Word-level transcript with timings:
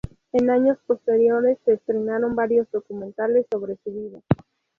En 0.31 0.49
años 0.49 0.79
posteriores 0.87 1.59
se 1.63 1.73
estrenaron 1.73 2.35
varios 2.35 2.67
documentales 2.71 3.45
sobre 3.51 3.77
su 3.83 3.91
vida. 3.91 4.19